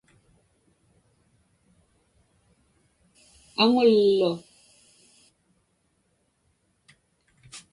[3.61, 4.31] aŋullu